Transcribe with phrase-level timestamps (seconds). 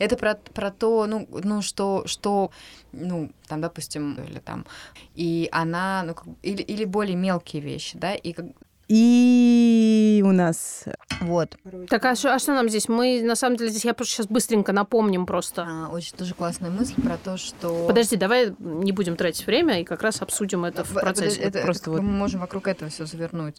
[0.00, 2.50] Это про, про то, ну, ну что, что,
[2.90, 4.66] ну, там, допустим, или там,
[5.14, 8.46] и она, ну, как, или, или более мелкие вещи, да, и как,
[8.88, 10.86] И у нас
[11.20, 11.56] вот.
[11.88, 12.88] Так, а что, а что нам здесь?
[12.88, 15.62] Мы, на самом деле, здесь я просто сейчас быстренько напомним просто.
[15.64, 17.86] А, очень тоже классная мысль про то, что...
[17.86, 21.36] Подожди, давай не будем тратить время и как раз обсудим это в П- процессе.
[21.38, 23.58] подожди, это- просто это вот- Мы можем вокруг этого все завернуть.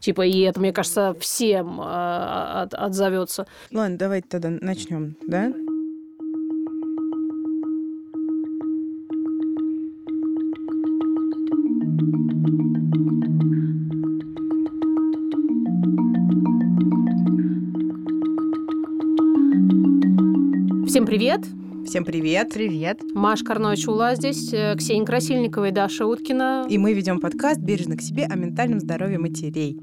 [0.00, 3.46] Типа, и это, мне кажется, всем э, от- отзовется.
[3.70, 5.52] Ладно, давайте тогда начнем, да?
[20.96, 21.42] Всем привет!
[21.86, 22.54] Всем привет!
[22.54, 23.02] Привет.
[23.12, 26.64] Маш Карнович-Ула здесь, э, Ксения Красильникова и Даша Уткина.
[26.70, 29.78] И мы ведем подкаст «Бережно к себе» о ментальном здоровье матерей.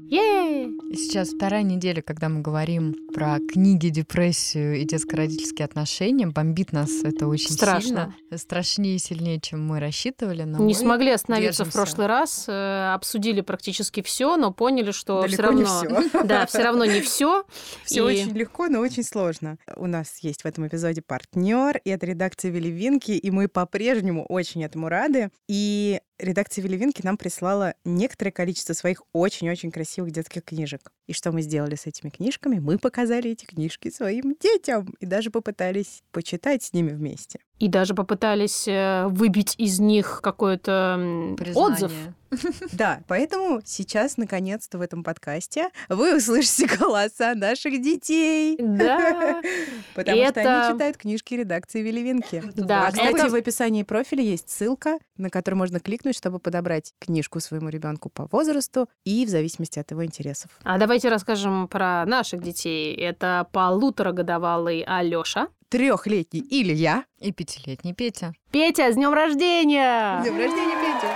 [0.96, 6.26] Сейчас вторая неделя, когда мы говорим про книги, депрессию и детско-родительские отношения.
[6.26, 8.14] Бомбит нас это очень Страшно.
[8.30, 8.38] сильно.
[8.38, 10.42] Страшнее и сильнее, чем мы рассчитывали.
[10.44, 11.78] Но Не мы смогли остановиться в держимся.
[11.86, 16.00] прошлый раз, э, обсудили практически все, но поняли, что все Далеко не равно.
[16.02, 16.22] все.
[16.24, 17.44] Да, все равно не все.
[17.84, 19.58] Все И- очень легко, но очень сложно.
[19.76, 24.64] У нас есть в этом эпизоде партнер, и это редакция Веливинки, и мы по-прежнему очень
[24.64, 25.30] этому рады.
[25.48, 30.92] И редакция Веливинки нам прислала некоторое количество своих очень-очень красивых детских книжек.
[31.06, 32.58] И что мы сделали с этими книжками?
[32.58, 37.40] Мы показали эти книжки своим детям и даже попытались почитать с ними вместе.
[37.64, 41.92] И даже попытались э, выбить из них какой-то отзыв.
[42.72, 48.56] Да, поэтому сейчас, наконец-то, в этом подкасте вы услышите голоса наших детей.
[48.58, 49.40] Да.
[49.94, 52.42] Потому И что это- они читают книжки редакции Веливинки.
[52.56, 56.92] Да, А, кстати, это- в описании профиля есть ссылка, на которую можно кликнуть, чтобы подобрать
[56.98, 60.50] книжку своему ребенку по возрасту и в зависимости от его интересов.
[60.64, 62.96] А давайте расскажем про наших детей.
[62.96, 65.46] Это полуторагодовалый Алёша.
[65.74, 67.04] Трехлетний Илья.
[67.18, 68.32] И пятилетний Петя.
[68.52, 70.20] Петя, с днем рождения!
[70.20, 71.12] С днем рождения, Петя!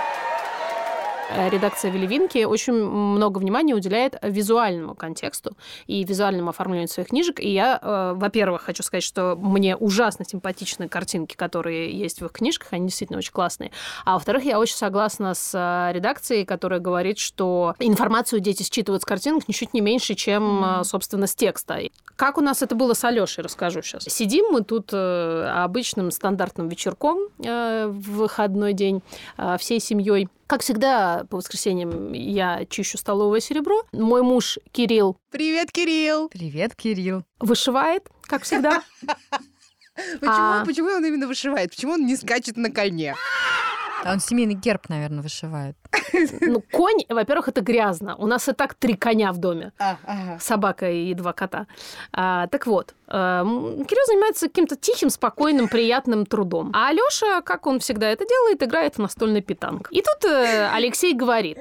[1.29, 7.39] Э, Редакция Веливинки очень много внимания уделяет визуальному контексту и визуальному оформлению своих книжек.
[7.39, 12.31] И я, э, во-первых, хочу сказать, что мне ужасно симпатичны картинки, которые есть в их
[12.31, 13.71] книжках, они действительно очень классные.
[14.05, 19.05] А во-вторых, я очень согласна с э, редакцией, которая говорит, что информацию дети считывают с
[19.05, 21.79] картинок ничуть не меньше, чем, э, собственно, с текста.
[22.15, 24.03] Как у нас это было с Алёшей, расскажу сейчас.
[24.03, 29.01] Сидим мы тут обычным стандартным вечерком в выходной день
[29.57, 30.27] всей семьей.
[30.49, 33.83] Как всегда, по воскресеньям я чищу столовое серебро.
[33.91, 36.27] Мой муж Кирилл Привет, Кирилл!
[36.29, 37.23] Привет, Кирилл.
[37.39, 38.81] вышивает, как всегда.
[39.95, 40.63] Почему, А.
[40.65, 41.69] почему он именно вышивает?
[41.69, 43.13] Почему он не скачет на коне?
[44.03, 45.75] А он семейный герб, наверное, вышивает.
[46.41, 48.15] Ну, конь, во-первых, это грязно.
[48.15, 49.71] У нас и так три коня в доме.
[49.79, 50.37] А, ага.
[50.39, 51.67] Собака и два кота.
[52.11, 56.71] А, так вот, эм, Кирилл занимается каким-то тихим, спокойным, приятным трудом.
[56.73, 59.87] А Алёша, как он всегда это делает, играет в настольный питанг.
[59.91, 61.57] И тут э, Алексей говорит,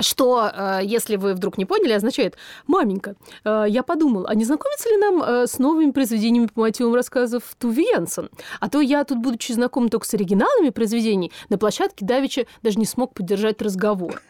[0.00, 2.36] что, э, если вы вдруг не поняли, означает
[2.66, 3.14] «Маменька,
[3.44, 7.42] э, я подумал, а не знакомиться ли нам э, с новыми произведениями по мотивам рассказов
[7.58, 8.30] Туви Янсен?
[8.60, 12.86] А то я тут, будучи знаком только с оригиналами произведений, на площадке Давича даже не
[12.86, 14.22] смог поддержать разговор».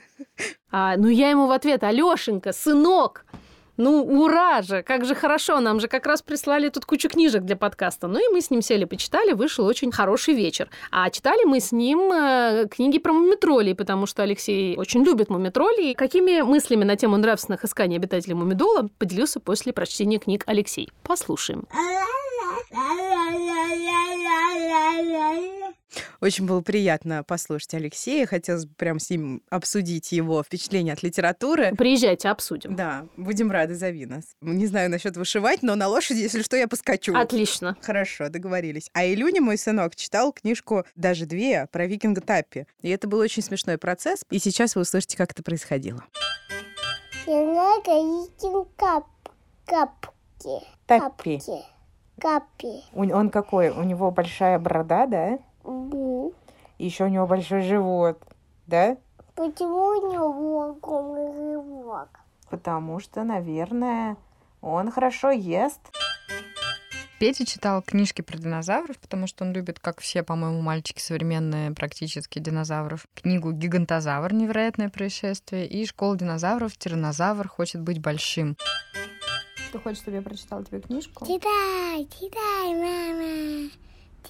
[0.71, 3.25] А, ну, я ему в ответ «Алёшенька, сынок,
[3.77, 4.83] ну, ура же!
[4.83, 5.59] Как же хорошо!
[5.61, 8.07] Нам же как раз прислали тут кучу книжек для подкаста.
[8.07, 10.71] Ну и мы с ним сели, почитали, вышел очень хороший вечер.
[10.93, 15.95] А читали мы с ним э, книги про мумитролей, потому что Алексей очень любит мумитролей.
[15.95, 20.91] Какими мыслями на тему нравственных исканий обитателей мумидола поделился после прочтения книг Алексей.
[21.03, 21.67] Послушаем.
[26.21, 28.27] Очень было приятно послушать Алексея.
[28.27, 31.75] Хотелось бы прям с ним обсудить его впечатления от литературы.
[31.77, 32.77] Приезжайте, обсудим.
[32.77, 34.25] Да, будем рады, зови нас.
[34.41, 37.15] Не знаю насчет вышивать, но на лошади, если что, я поскочу.
[37.15, 37.77] Отлично.
[37.81, 38.91] Хорошо, договорились.
[38.93, 42.67] А Илюня, мой сынок, читал книжку даже две про викинга Таппи.
[42.81, 44.25] И это был очень смешной процесс.
[44.31, 46.05] И сейчас вы услышите, как это происходило.
[48.77, 49.07] Кап
[49.65, 50.67] капки.
[50.87, 51.39] Таппи.
[51.39, 51.65] Капки.
[52.21, 52.85] Капи.
[52.93, 53.71] Он какой?
[53.71, 55.39] У него большая борода, да?
[55.65, 56.33] Бу.
[56.79, 58.23] Еще у него большой живот,
[58.67, 58.97] да?
[59.35, 62.09] Почему у него огромный живот?
[62.51, 64.17] Потому что, наверное,
[64.61, 65.81] он хорошо ест.
[67.19, 72.39] Петя читал книжки про динозавров, потому что он любит, как все, по-моему, мальчики современные, практически
[72.39, 73.07] динозавров.
[73.15, 74.33] Книгу «Гигантозавр.
[74.35, 76.77] Невероятное происшествие» и «Школа динозавров.
[76.77, 78.57] Тиранозавр хочет быть большим».
[79.73, 81.27] Ты хочешь, чтобы я прочитала тебе книжку?
[81.27, 83.71] Читай, читай, мама.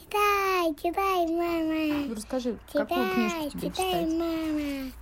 [0.08, 2.14] Читай, читай, мама.
[2.14, 4.12] Расскажи, какую Читай, книжку тебе читай, читать?
[4.18, 4.92] мама.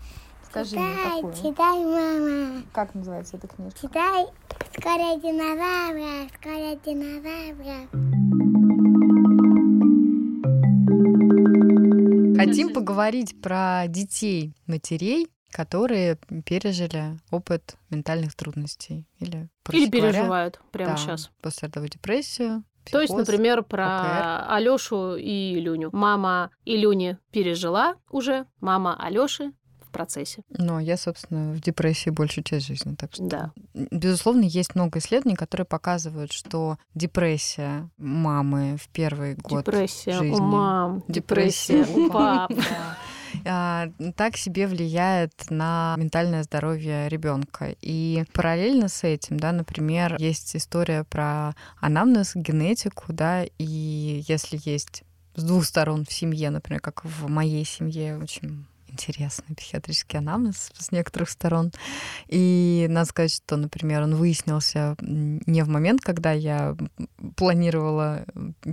[0.48, 1.34] Скажи мне Читай, какую.
[1.34, 2.62] читай, мама.
[2.72, 3.80] Как называется эта книжка?
[3.80, 4.26] Читай.
[4.78, 7.88] Скоро динозавра, скоро динозавра.
[12.36, 20.92] Хотим поговорить про детей матерей, которые пережили опыт ментальных трудностей или, Или говоря, переживают прямо
[20.92, 21.30] да, сейчас.
[21.40, 22.64] пострадовую депрессию.
[22.90, 23.28] То есть, психоз.
[23.28, 24.54] например, про ОКР.
[24.54, 25.90] Алёшу и Илюню.
[25.92, 30.42] Мама Илюни пережила уже, мама Алёши в процессе.
[30.48, 33.24] Но я, собственно, в депрессии большую часть жизни, так что...
[33.24, 33.52] Да.
[33.74, 40.34] Безусловно, есть много исследований, которые показывают, что депрессия мамы в первый год Депрессия жизни.
[40.34, 42.52] у мам, Депрессия депрессия у пап.
[43.44, 47.74] А, так себе влияет на ментальное здоровье ребенка.
[47.80, 55.04] И параллельно с этим, да, например, есть история про анамнез, генетику, да, и если есть
[55.34, 60.92] с двух сторон в семье, например, как в моей семье, очень интересный психиатрический анамнез с
[60.92, 61.72] некоторых сторон.
[62.28, 66.76] И надо сказать, что, например, он выяснился не в момент, когда я
[67.36, 68.24] планировала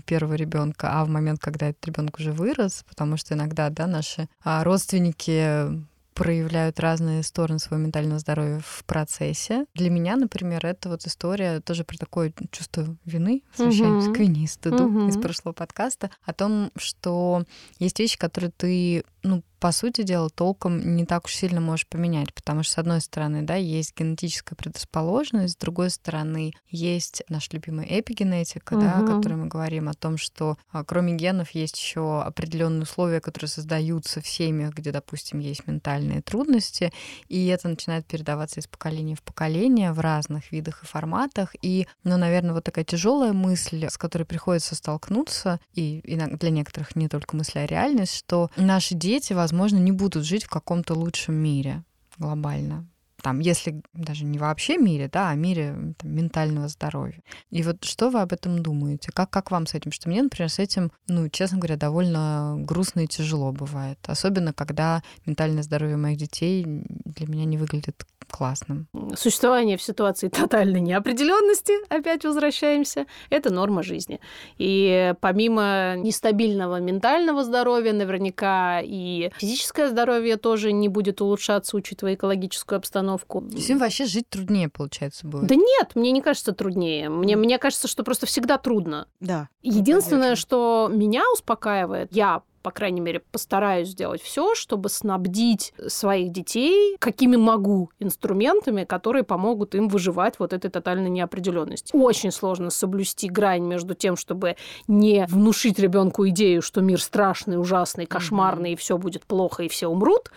[0.05, 4.27] первого ребенка, а в момент, когда этот ребенок уже вырос, потому что иногда, да, наши
[4.43, 9.65] а, родственники проявляют разные стороны своего ментального здоровья в процессе.
[9.73, 14.13] Для меня, например, это вот история тоже про такое чувство вины, возвращаемся Мгм.
[14.13, 15.07] к вине и стыду Мгм.
[15.07, 17.45] из прошлого подкаста, о том, что
[17.77, 22.33] есть вещи, которые ты, ну, по сути дела, толком не так уж сильно можешь поменять,
[22.33, 27.85] потому что, с одной стороны, да, есть генетическая предрасположенность, с другой стороны, есть наша любимая
[27.87, 32.83] эпигенетика, да, о которой мы говорим, о том, что а, кроме генов есть еще определенные
[32.83, 36.93] условия, которые создаются в семьях, где, допустим, есть ментальные трудности,
[37.27, 41.53] и это начинает передаваться из поколения в поколение в разных видах и форматах.
[41.61, 47.09] И, ну, наверное, вот такая тяжелая мысль, с которой приходится столкнуться, и для некоторых не
[47.09, 51.83] только мысль, а реальность, что наши дети, возможно, не будут жить в каком-то лучшем мире
[52.17, 52.87] глобально.
[53.21, 57.21] Там, если даже не вообще мире, да, а мире там, ментального здоровья.
[57.49, 59.11] И вот что вы об этом думаете?
[59.13, 59.91] Как, как вам с этим?
[59.91, 63.99] Что мне, например, с этим, ну, честно говоря, довольно грустно и тяжело бывает.
[64.07, 68.87] Особенно, когда ментальное здоровье моих детей для меня не выглядит классным.
[69.15, 74.19] Существование в ситуации тотальной неопределенности, опять возвращаемся, это норма жизни.
[74.57, 82.77] И помимо нестабильного ментального здоровья, наверняка и физическое здоровье тоже не будет улучшаться, учитывая экологическую
[82.77, 83.41] обстановку.
[83.41, 85.47] То есть им вообще жить труднее, получается, будет.
[85.47, 87.09] Да нет, мне не кажется труднее.
[87.09, 89.07] Мне, мне кажется, что просто всегда трудно.
[89.19, 89.49] Да.
[89.61, 96.97] Единственное, что меня успокаивает, я по крайней мере, постараюсь сделать все, чтобы снабдить своих детей,
[96.99, 101.95] какими могу, инструментами, которые помогут им выживать вот этой тотальной неопределенности.
[101.95, 104.55] Очень сложно соблюсти грань между тем, чтобы
[104.87, 109.87] не внушить ребенку идею, что мир страшный, ужасный, кошмарный, и все будет плохо, и все
[109.87, 110.31] умрут,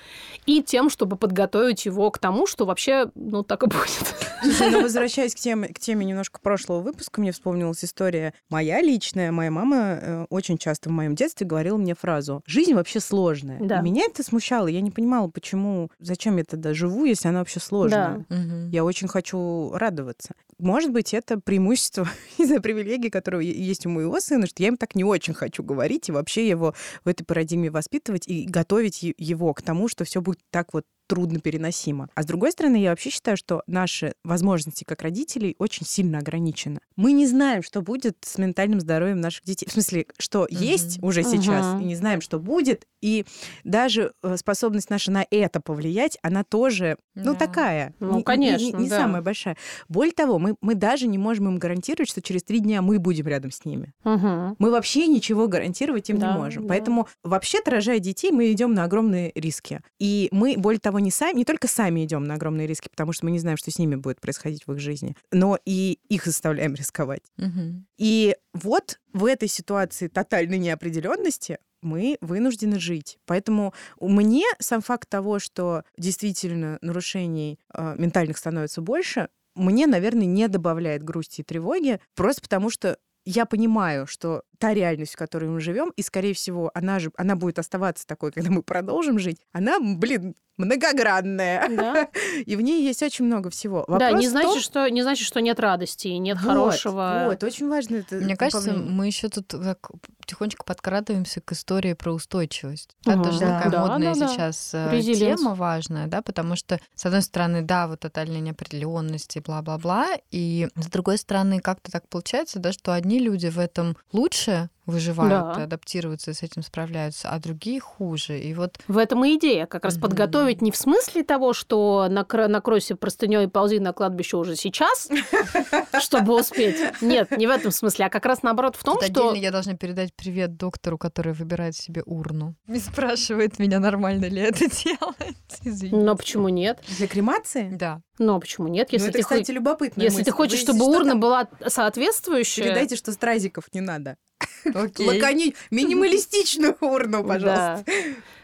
[0.47, 4.15] и тем, чтобы подготовить его к тому, что вообще, ну, так и будет.
[4.43, 9.31] Слушай, ну возвращаясь к теме, к теме немножко прошлого выпуска, мне вспомнилась история моя личная.
[9.33, 12.12] Моя мама э, очень часто в моем детстве говорила мне фразу
[12.47, 13.59] «Жизнь вообще сложная».
[13.61, 13.81] Да.
[13.81, 14.67] И меня это смущало.
[14.67, 18.25] Я не понимала, почему, зачем я тогда живу, если она вообще сложная.
[18.29, 18.71] Мгм.
[18.71, 20.35] Я очень хочу радоваться.
[20.59, 22.09] Может быть, это преимущество,
[22.39, 25.63] не знаю, привилегии, которые есть у моего сына, что я им так не очень хочу
[25.63, 30.21] говорить и вообще его в этой парадигме воспитывать и готовить его к тому, что все
[30.21, 32.09] будет так вот трудно переносимо.
[32.15, 36.81] А с другой стороны, я вообще считаю, что наши возможности как родителей очень сильно ограничены.
[36.97, 39.67] Мы не знаем, что будет с ментальным здоровьем наших детей.
[39.69, 40.59] В смысле, что Мгм.
[40.63, 41.83] есть уже сейчас, Мгм.
[41.83, 42.87] и не знаем, что будет.
[43.03, 43.27] И
[43.63, 47.39] даже э, способность наша на это повлиять, она тоже, ну, Да.
[47.41, 47.95] такая.
[48.01, 49.01] Ну, не- конечно, не, не да.
[49.01, 49.59] самая большая.
[49.89, 53.27] Более того, мы, мы даже не можем им гарантировать, что через три дня мы будем
[53.29, 53.93] рядом с ними.
[54.05, 54.57] Мгм.
[54.59, 56.63] Мы вообще ничего гарантировать им Да, не можем.
[56.65, 56.69] да.
[56.71, 59.81] Поэтому вообще-то, рожая детей, мы идем на огромные риски.
[59.99, 63.25] И мы, более того, не сами, не только сами идем на огромные риски, потому что
[63.25, 66.75] мы не знаем, что с ними будет происходить в их жизни, но и их заставляем
[66.75, 67.23] рисковать.
[67.37, 67.87] Мгм.
[67.99, 73.19] И вот в этой ситуации тотальной неопределенности мы вынуждены жить.
[73.27, 80.49] Поэтому мне сам факт того, что действительно нарушений э, ментальных становится больше, мне, наверное, не
[80.49, 85.61] добавляет грусти и тревоги, просто потому что я понимаю, что та реальность, в которой мы
[85.61, 89.79] живем, и, скорее всего, она же она будет оставаться такой, когда мы продолжим жить, она,
[89.81, 91.69] блин, многогранная.
[91.69, 92.09] Да.
[92.47, 93.85] И в ней есть очень много всего.
[93.89, 96.47] Да, Вопрос не в значит, том- что не значит, что нет радости, и нет Вот,
[96.47, 97.25] хорошего.
[97.29, 98.17] Вот, очень важно это.
[98.17, 98.93] Мне кажется, дополнение.
[98.95, 99.79] мы еще тут так
[100.21, 102.97] потихонечку подкрадываемся к истории про устойчивость.
[103.05, 103.25] Да, Мгм.
[103.25, 103.57] тоже Да.
[103.57, 104.29] такая Да, модная да, да.
[104.29, 105.41] сейчас э, Резилиенс.
[105.41, 110.69] тема важная, да, потому что, с одной стороны, да, вот тотальная неопределенность и бла-бла-бла, и
[110.77, 115.57] с другой стороны, как-то так получается, да, что одни люди в этом лучше, Worte выживают,
[115.57, 115.63] Да.
[115.65, 118.39] адаптируются, с этим справляются, а другие хуже.
[118.41, 122.49] И вот В этом и идея, как раз подготовить не в смысле того, что накро-
[122.49, 125.09] накройся простыней и ползи на кладбище уже сейчас,
[126.01, 126.77] чтобы успеть.
[127.01, 129.29] Нет, не в этом смысле, а как раз наоборот в том, тут что...
[129.29, 132.55] отдельно я должна передать привет доктору, который выбирает себе урну.
[132.67, 135.37] Не спрашивает меня, нормально ли это делать.
[135.63, 135.97] Извините.
[135.97, 136.81] Но почему нет?
[136.99, 137.71] Для кремации?
[137.73, 138.01] Да.
[138.19, 138.89] Но почему нет?
[138.91, 141.49] Ну, Если это, ты хо- кстати, любопытная Если ты хочешь, Вы, чтобы урна там была
[141.67, 142.65] соответствующая...
[142.65, 144.17] Передайте, что стразиков не надо.
[144.99, 145.55] Лакони...
[145.71, 147.85] Минималистичную урну, пожалуйста.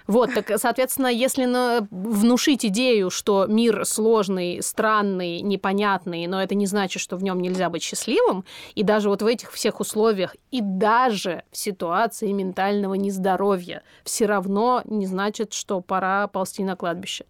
[0.09, 1.47] Вот, так, соответственно, если
[1.91, 7.69] внушить идею, что мир сложный, странный, непонятный, но это не значит, что в нем нельзя
[7.69, 13.83] быть счастливым, и даже вот в этих всех условиях, и даже в ситуации ментального нездоровья,
[14.03, 17.27] все равно не значит, что пора ползти на кладбище.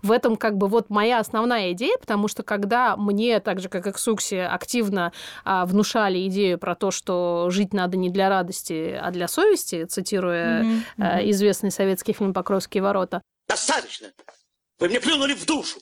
[0.00, 3.86] В этом как бы вот моя основная идея, потому что когда мне, так же как
[3.86, 5.12] и Ксуксе, активно
[5.44, 10.62] а, внушали идею про то, что жить надо не для радости, а для совести, цитируя
[10.62, 11.30] э, мгм.
[11.30, 13.22] известный советский фильм «Покровские ворота».
[13.48, 14.12] Достаточно!
[14.78, 15.80] Вы мне плюнули в душу!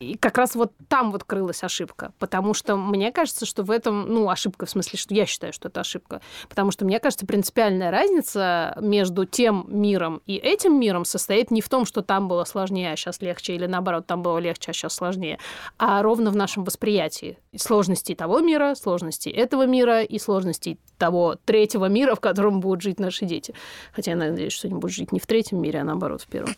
[0.00, 4.08] И как раз вот там вот крылась ошибка, потому что мне кажется, что в этом,
[4.08, 7.90] ну, ошибка в смысле, что я считаю, что это ошибка, потому что мне кажется, принципиальная
[7.90, 12.92] разница между тем миром и этим миром состоит не в том, что там было сложнее,
[12.92, 15.38] а сейчас легче, или наоборот, там было легче, а сейчас сложнее,
[15.76, 21.90] а ровно в нашем восприятии сложностей того мира, сложностей этого мира и сложностей того третьего
[21.90, 23.54] мира, в котором будут жить наши дети.
[23.92, 26.54] Хотя я надеюсь, что они будут жить не в третьем мире, а наоборот в первом.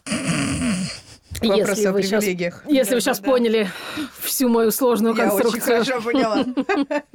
[1.41, 2.62] Вопрос Если о вы привилегиях.
[2.69, 3.33] если вы сейчас Да-да-да.
[3.33, 3.71] поняли
[4.21, 5.85] всю мою сложную Я очень конструкцию.
[5.85, 6.45] хорошо поняла.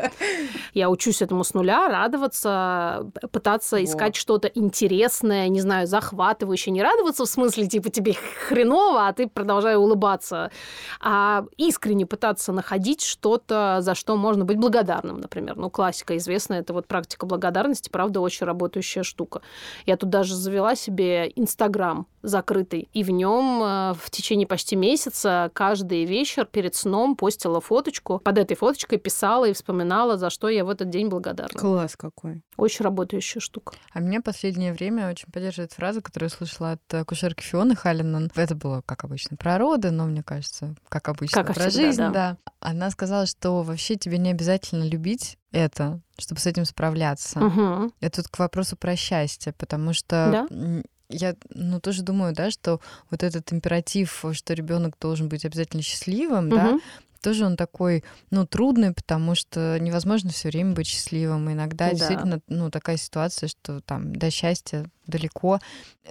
[0.73, 6.73] Я учусь этому с нуля, радоваться, пытаться искать что-то интересное, не знаю, захватывающее.
[6.73, 8.15] Не радоваться в смысле, типа, тебе
[8.47, 10.51] хреново, а ты продолжай улыбаться.
[10.99, 15.55] А искренне пытаться находить что-то, за что можно быть благодарным, например.
[15.55, 19.41] Ну, классика известная, это вот практика благодарности, правда, очень работающая штука.
[19.85, 25.51] Я тут даже завела себе Инстаграм закрытый, и в нем э, в течение почти месяца
[25.53, 28.19] каждый вечер перед сном постила фоточку.
[28.19, 31.59] Под этой фоточкой писала и вспоминала, за что я в этот день благодарна.
[31.59, 32.41] Класс какой.
[32.55, 33.75] Очень работающая штука.
[33.91, 38.31] А меня последнее время очень поддерживает фраза, которую я слышала от э, кушерки Фионы Халлинан.
[38.33, 41.97] Это было, как обычно, про роды, но мне кажется, как обычно, Как про всегда, жизнь,
[41.97, 42.09] да.
[42.11, 42.37] да.
[42.61, 47.39] Она сказала, что вообще тебе не обязательно любить это, чтобы с этим справляться.
[47.41, 47.91] Мгм.
[47.99, 50.81] Это тут к вопросу про счастье, потому что Да.
[51.09, 56.49] Я ну, тоже думаю, да, что вот этот императив, что ребенок должен быть обязательно счастливым,
[56.49, 56.81] да, Мгм.
[57.21, 61.51] тоже он такой, ну, трудный, потому что невозможно все время быть счастливым.
[61.51, 61.93] Иногда Да.
[61.95, 65.59] действительно, ну, такая ситуация, что там до счастья далеко.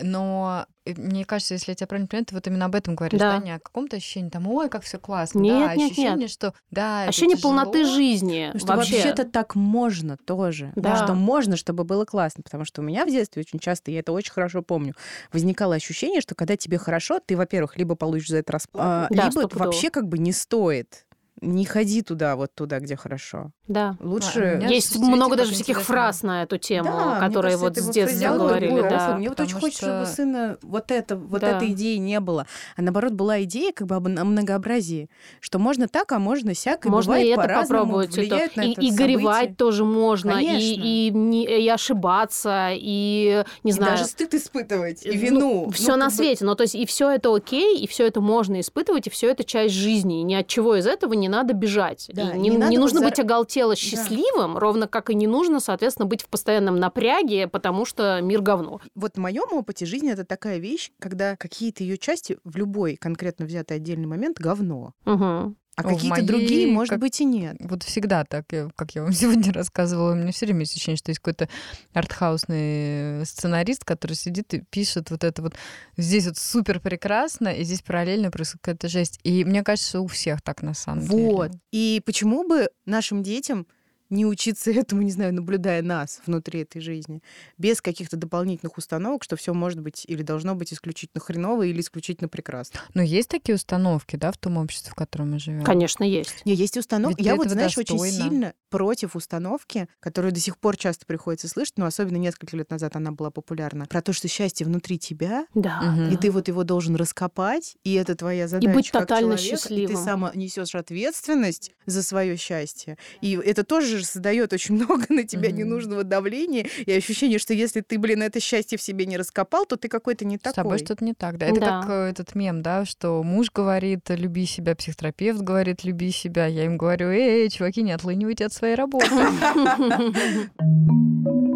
[0.00, 3.18] Но э, мне кажется, если я тебя правильно понимаю, ты вот именно об этом говоришь,
[3.20, 3.38] Да.
[3.38, 6.30] да, не о каком-то ощущении, там, ой, как все классно, Нет, да, нет, ощущение, нет.
[6.30, 7.54] что да, Ощущение тяжело.
[7.54, 8.50] полноты жизни.
[8.52, 8.96] Ну, что вообще.
[8.96, 10.72] вообще-то так можно тоже.
[10.76, 10.96] Да.
[10.96, 11.04] Да.
[11.04, 12.42] что можно, чтобы было классно.
[12.42, 14.94] Потому что у меня в детстве очень часто, я это очень хорошо помню,
[15.32, 19.48] возникало ощущение, что когда тебе хорошо, ты, во-первых, либо получишь за это расплату, Да, либо
[19.54, 21.05] вообще как бы не стоит.
[21.42, 23.50] Не ходи туда, вот туда, где хорошо.
[23.68, 23.96] Да.
[24.00, 24.60] Лучше...
[24.64, 25.94] А, Есть много даже всяких интересно.
[25.94, 28.80] фраз на эту тему, Да, которые кажется, вот с детства говорили.
[28.80, 29.16] Да.
[29.18, 31.56] Мне вот очень потому хочется, чтобы что- сына вот, это, вот Да.
[31.58, 32.46] этой идеи не было.
[32.76, 35.10] А наоборот, была идея как бы об о многообразии.
[35.40, 36.86] Что можно так, а можно сяк.
[36.86, 38.16] И Можно бывает и это попробовать.
[38.16, 38.92] и на и, это и событие.
[38.96, 40.82] горевать тоже можно, и, Конечно.
[40.84, 43.92] и, не- и ошибаться, и не И знаю.
[43.92, 45.70] даже стыд испытывать, и вину.
[45.70, 46.44] все Ну, на как бы- свете.
[46.44, 49.44] Ну, то есть, и все это окей, и все это можно испытывать, и все это
[49.44, 50.20] часть жизни.
[50.20, 52.10] И ни от чего из этого не надо бежать.
[52.12, 55.60] Да, И не не, не нужно за- быть оголтело счастливым, ровно как и не нужно,
[55.60, 58.80] соответственно, быть в постоянном напряге, потому что мир говно.
[58.94, 63.46] Вот в моем опыте жизни это такая вещь, когда какие-то ее части в любой конкретно
[63.46, 64.92] взятый отдельный момент говно.
[65.04, 65.56] Мгм.
[65.76, 67.56] А О, какие-то моей другие, может как- быть, и нет.
[67.60, 71.10] Вот всегда так, как я вам сегодня рассказывала, у меня все время есть ощущение, что
[71.10, 71.48] есть какой-то
[71.92, 75.54] артхаусный сценарист, который сидит и пишет вот это вот
[75.96, 79.20] здесь вот супер прекрасно, и здесь параллельно происходит какая-то жесть.
[79.22, 81.50] И мне кажется, у всех так на самом Вот.
[81.50, 81.60] деле.
[81.72, 83.66] И почему бы нашим детям
[84.10, 87.22] не учиться этому, не знаю, наблюдая нас внутри этой жизни,
[87.58, 92.28] без каких-то дополнительных установок, что все может быть или должно быть исключительно хреново или исключительно
[92.28, 92.80] прекрасно.
[92.94, 95.64] Но есть такие установки, да, в том обществе, в котором мы живем.
[95.64, 96.44] Конечно, есть.
[96.44, 97.18] Не, есть установки.
[97.18, 98.30] Ведь Я вот, знаешь, очень достойна.
[98.30, 102.96] сильно против установки, которую до сих пор часто приходится слышать, но особенно несколько лет назад
[102.96, 106.08] она была популярна, про то, что счастье внутри тебя, Да.
[106.10, 109.60] И ты вот его должен раскопать, и это твоя задача быть как тотально человека, и
[109.60, 109.96] счастливым.
[109.96, 112.98] ты сама несешь ответственность за свое счастье.
[113.20, 115.58] И это тоже же создает очень много на тебя Мгм.
[115.58, 119.76] ненужного давления и ощущение, что если ты, блин, это счастье в себе не раскопал, то
[119.76, 120.54] ты какой-то не С такой.
[120.54, 121.46] тобой что-то не так, да.
[121.46, 121.80] Это Да.
[121.82, 126.46] как э, этот мем, да, что муж говорит, люби себя, психотерапевт говорит, люби себя.
[126.46, 129.06] Я им говорю, эй, чуваки, не отлынивайте от своей работы.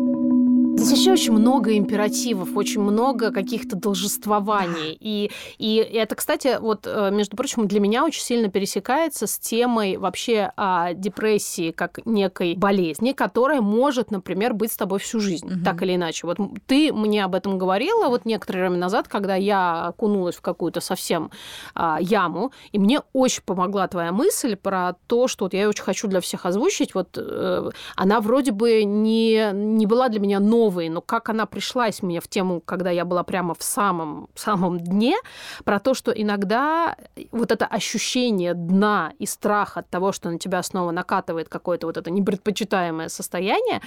[0.81, 4.97] нас еще очень много императивов, очень много каких-то должествований.
[4.99, 9.97] И, и это, кстати, вот, э, между прочим, для меня очень сильно пересекается с темой
[9.97, 15.65] вообще о депрессии как некой болезни, которая может, например, быть с тобой всю жизнь, угу.
[15.65, 16.27] так или иначе.
[16.27, 20.81] Вот ты мне об этом говорила вот некоторое время назад, когда я окунулась в какую-то
[20.81, 21.31] совсем
[21.75, 26.09] а, яму, и мне очень помогла твоя мысль про то, что вот я очень хочу
[26.09, 26.95] для всех озвучить.
[26.95, 32.03] Вот э, она вроде бы не, не была для меня новой, но как она пришлась
[32.03, 35.17] мне в тему, когда я была прямо в самом, самом дне,
[35.65, 36.97] про то, что иногда
[37.33, 41.97] вот это ощущение дна и страх от того, что на тебя снова накатывает какое-то вот
[41.97, 43.81] это непредпочитаемое состояние,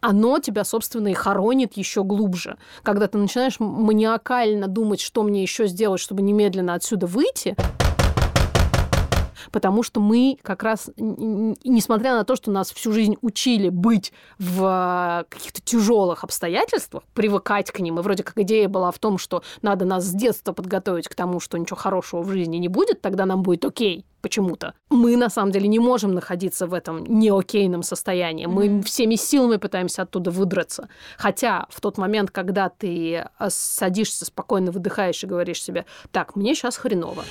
[0.00, 2.56] оно тебя, собственно, и хоронит еще глубже.
[2.82, 7.56] Когда ты начинаешь маниакально думать, что мне еще сделать, чтобы немедленно отсюда выйти,
[9.50, 15.26] потому что мы как раз, несмотря на то, что нас всю жизнь учили быть в
[15.28, 19.84] каких-то тяжелых обстоятельствах, привыкать к ним, и вроде как идея была в том, что надо
[19.84, 23.42] нас с детства подготовить к тому, что ничего хорошего в жизни не будет, тогда нам
[23.42, 24.72] будет окей почему-то.
[24.88, 28.46] Мы, на самом деле, не можем находиться в этом неокейном состоянии.
[28.46, 30.88] Мы всеми силами пытаемся оттуда выдраться.
[31.18, 36.54] Хотя в тот момент, когда ты э, садишься, спокойно выдыхаешь и говоришь себе, так, мне
[36.54, 37.22] сейчас хреново.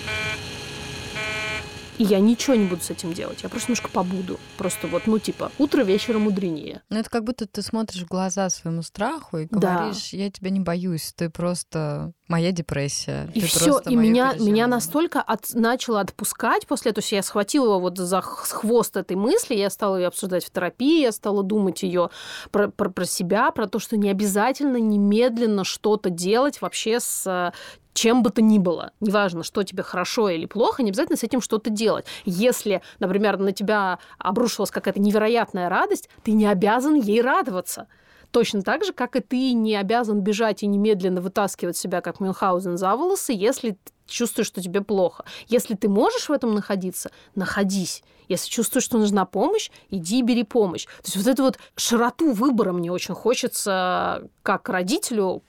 [1.97, 3.43] И я ничего не буду с этим делать.
[3.43, 4.39] Я просто немножко побуду.
[4.57, 6.81] Просто вот, ну, типа, утро вечера мудренее.
[6.89, 10.17] Ну, это как будто ты смотришь в глаза своему страху и говоришь, да.
[10.17, 13.29] я тебя не боюсь, ты просто моя депрессия.
[13.33, 17.97] И все, и меня, меня настолько от, начало отпускать после этого, я схватила его вот
[17.97, 22.09] за хвост этой мысли, я стала ее обсуждать в терапии, я стала думать ее
[22.51, 27.51] про, про, про себя, про то, что не обязательно немедленно что-то делать вообще с
[27.93, 31.41] чем бы то ни было, неважно, что тебе хорошо или плохо, не обязательно с этим
[31.41, 32.05] что-то делать.
[32.25, 37.87] Если, например, на тебя обрушилась какая-то невероятная радость, ты не обязан ей радоваться.
[38.33, 42.79] Точно так же, как и ты не обязан бежать и немедленно вытаскивать себя, как Мюнхгаузен,
[42.79, 45.25] за волосы, если чувствуешь, что тебе плохо.
[45.47, 48.03] Если ты можешь в этом находиться, находись.
[48.29, 50.85] Если чувствуешь, что нужна помощь, иди и бери помощь.
[50.85, 55.43] То есть вот эту вот широту выбора мне очень хочется как родителю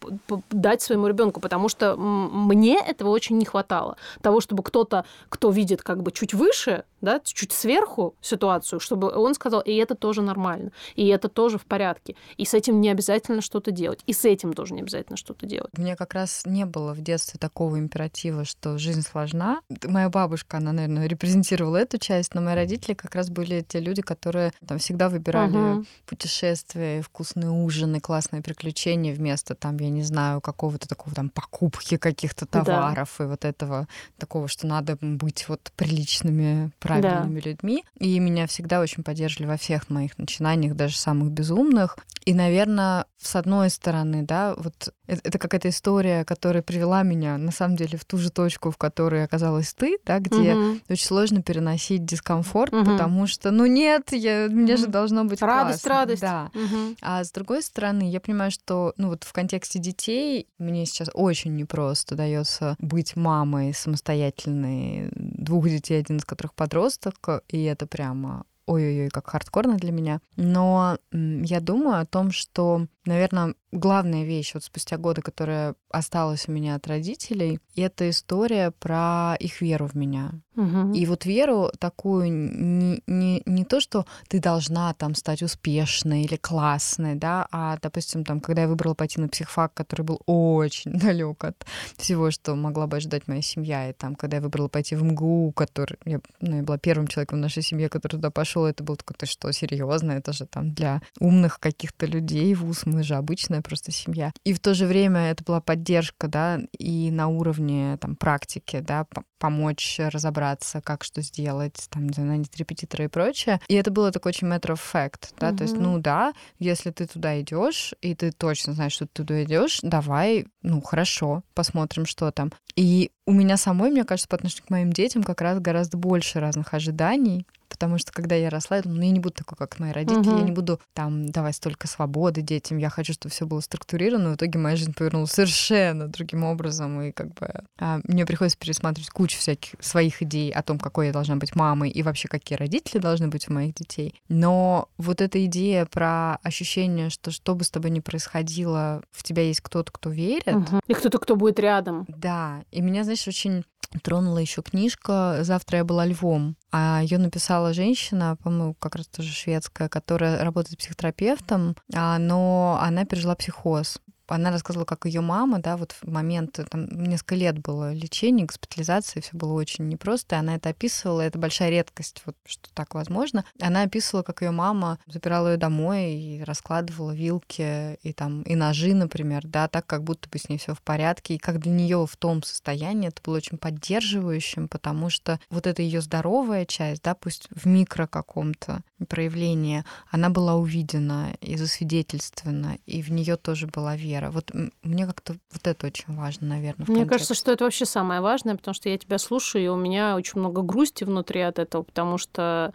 [0.50, 3.96] дать своему ребенку, потому что мне этого очень не хватало.
[4.22, 9.34] Того, чтобы кто-то, кто видит как бы чуть выше, да, чуть сверху ситуацию, чтобы он
[9.34, 13.42] сказал, и это тоже нормально, и это тоже в порядке, и с этим не обязательно
[13.42, 15.70] что-то делать, и с этим тоже не обязательно что-то делать.
[15.76, 19.60] Мне как раз не было в детстве такого императива, что жизнь сложна.
[19.84, 24.02] Моя бабушка, она, наверное, репрезентировала эту часть, но мои родители как раз были те люди,
[24.02, 25.86] которые там всегда выбирали uh-huh.
[26.06, 32.46] путешествия, вкусные ужины, классные приключения вместо там, я не знаю, какого-то такого там покупки каких-то
[32.46, 33.24] товаров да.
[33.24, 37.50] и вот этого такого, что надо быть вот приличными, правильными да.
[37.50, 37.84] людьми.
[37.98, 41.96] И меня всегда очень поддерживали во всех моих начинаниях, даже самых безумных.
[42.24, 47.52] И, наверное, с одной стороны, да, вот это, это какая-то история, которая привела меня, на
[47.52, 50.80] самом деле, в ту же точку, в которой оказалась ты, да, где угу.
[50.88, 52.84] очень сложно переносить дискомфорт, угу.
[52.84, 54.80] потому что, ну нет, я, мне угу.
[54.82, 56.00] же должно быть радость, классно.
[56.00, 56.22] радость.
[56.22, 56.50] Да.
[56.54, 56.96] Угу.
[57.02, 61.54] А с другой стороны, я понимаю, что, ну вот в контексте детей мне сейчас очень
[61.54, 69.08] непросто дается быть мамой самостоятельной двух детей, один из которых подросток, и это прямо ой-ой-ой,
[69.10, 70.20] как хардкорно для меня.
[70.36, 76.52] Но я думаю о том, что, наверное, главная вещь вот спустя годы, которая осталась у
[76.52, 80.32] меня от родителей, это история про их веру в меня.
[80.56, 80.92] Угу.
[80.92, 86.36] И вот веру такую не, не, не то, что ты должна там стать успешной или
[86.36, 91.42] классной, да, а, допустим, там, когда я выбрала пойти на психфак, который был очень далек
[91.44, 95.02] от всего, что могла бы ожидать моя семья, и там, когда я выбрала пойти в
[95.02, 98.84] МГУ, который, я, ну, я была первым человеком в нашей семье, который туда пошел, это
[98.84, 103.14] был такой, ты что, серьезно, это же там для умных каких-то людей вуз, мы же
[103.14, 104.32] обычная просто семья.
[104.44, 109.06] И в то же время это была поддержка, да, и на уровне там практики, да,
[109.38, 113.60] помочь разобраться, как что сделать, там, нанять репетитора и прочее.
[113.68, 115.56] И это было такой очень matter of fact, да, mm-hmm.
[115.56, 119.44] то есть, ну да, если ты туда идешь, и ты точно знаешь, что ты туда
[119.44, 122.52] идешь, давай, ну, хорошо, посмотрим, что там.
[122.76, 126.40] И у меня самой, мне кажется, по отношению к моим детям как раз гораздо больше
[126.40, 129.80] разных ожиданий, потому что когда я росла, я думала, ну я не буду такой, как
[129.80, 130.38] мои родители, uh-huh.
[130.38, 134.30] я не буду там давать столько свободы детям, я хочу, чтобы все было структурировано, но
[134.34, 139.10] в итоге моя жизнь повернулась совершенно другим образом, и как бы а, мне приходится пересматривать
[139.10, 142.98] кучу всяких своих идей о том, какой я должна быть мамой и вообще какие родители
[142.98, 144.14] должны быть у моих детей.
[144.28, 149.42] Но вот эта идея про ощущение, что что бы с тобой ни происходило, в тебя
[149.42, 150.46] есть кто-то, кто верит.
[150.46, 150.80] Uh-huh.
[150.86, 152.04] И кто-то, кто будет рядом.
[152.08, 153.64] Да, и меня, знаешь, очень
[154.02, 156.56] тронула еще книжка «Завтра я была львом».
[156.72, 163.04] А ее написала женщина, по-моему, как раз тоже шведская, которая работает психотерапевтом, а, но она
[163.04, 167.92] пережила психоз она рассказывала, как ее мама, да, вот в момент, там, несколько лет было
[167.92, 172.68] лечение, госпитализации, все было очень непросто, и она это описывала, это большая редкость, вот, что
[172.74, 173.44] так возможно.
[173.60, 178.94] Она описывала, как ее мама забирала ее домой и раскладывала вилки и там и ножи,
[178.94, 182.06] например, да, так, как будто бы с ней все в порядке, и как для нее
[182.06, 187.14] в том состоянии это было очень поддерживающим, потому что вот эта ее здоровая часть, да,
[187.14, 193.96] пусть в микро каком-то проявлении, она была увидена и засвидетельствована, и в нее тоже была
[193.96, 194.30] вера вера.
[194.30, 194.50] Вот
[194.82, 196.86] мне как-то вот это очень важно, наверное.
[196.88, 200.16] Мне кажется, что это вообще самое важное, потому что я тебя слушаю, и у меня
[200.16, 202.72] очень много грусти внутри от этого, потому что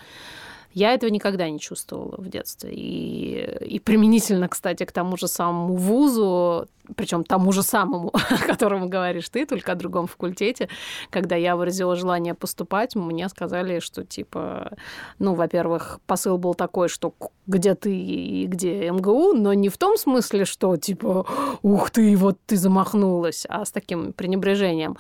[0.74, 2.72] я этого никогда не чувствовала в детстве.
[2.74, 8.90] И, и применительно, кстати, к тому же самому вузу, причем тому же самому, о котором
[8.90, 10.70] говоришь ты, только о другом факультете,
[11.10, 14.72] когда я выразила желание поступать, мне сказали, что типа,
[15.20, 17.14] ну, во-первых, посыл был такой, что
[17.48, 21.26] где ты и где МГУ, но не в том смысле, что типа,
[21.62, 24.98] ух ты, вот ты замахнулась, а с таким пренебрежением.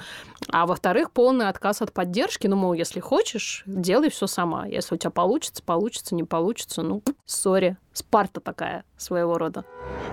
[0.51, 4.65] А во-вторых, полный отказ от поддержки, ну, мол, если хочешь, делай все сама.
[4.65, 7.77] Если у тебя получится, получится, не получится, ну, сори.
[7.99, 9.65] Спарта такая своего рода.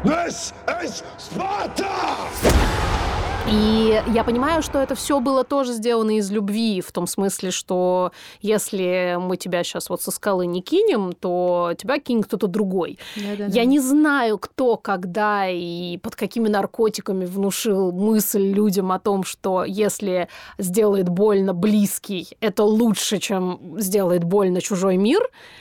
[0.03, 2.96] This is Sparta!
[3.49, 8.11] И я понимаю, что это все было тоже сделано из любви, в том смысле, что
[8.41, 12.99] если мы тебя сейчас вот со скалы не кинем, то тебя кинет кто-то другой.
[13.15, 13.47] Да-да-да.
[13.47, 19.65] Я не знаю, кто, когда и под какими наркотиками внушил мысль людям о том, что
[19.65, 20.29] если
[20.59, 25.21] сделает больно близкий, это лучше, чем сделает больно чужой мир.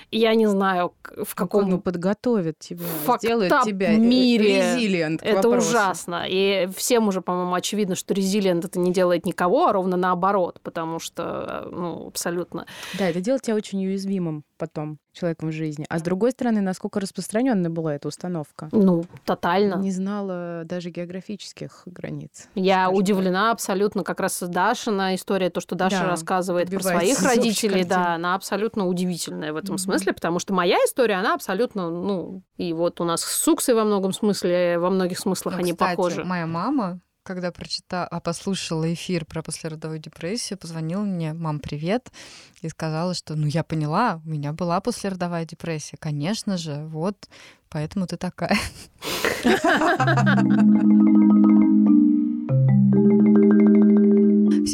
[0.10, 0.94] Я не знаю,
[1.24, 1.70] в каком...
[1.70, 2.84] Ну, подготовит тебя,
[3.20, 4.76] сделает тебя мире.
[4.76, 5.70] резилиент Это вопросу.
[5.70, 6.26] ужасно.
[6.28, 10.60] И всем уже, по-моему, очевидно, очевидно, что резилиент это не делает никого, а ровно наоборот,
[10.64, 12.66] потому что, ну, абсолютно.
[12.98, 15.86] Да, это делает тебя очень уязвимым потом человеком в жизни.
[15.90, 18.70] А с другой стороны, насколько распространенная была эта установка?
[18.72, 19.76] Ну, тотально.
[19.76, 22.48] Не знала даже географических границ.
[22.56, 23.54] Я удивлена так.
[23.54, 28.36] абсолютно как раз Дашина история, то, что Даша да, рассказывает про своих родителей, да, она
[28.36, 29.80] абсолютно удивительная в этом mm-hmm.
[29.80, 33.84] смысле, потому что моя история, она абсолютно, ну, и вот у нас с Суксой во
[33.84, 36.24] многом смысле, во многих смыслах ну, они кстати, похожи.
[36.24, 42.12] моя мама когда прочитала, а послушала эфир про послеродовую депрессию, позвонила мне, мам, привет,
[42.62, 47.28] и сказала, что, ну, я поняла, у меня была послеродовая депрессия, конечно же, вот,
[47.70, 48.58] поэтому ты такая.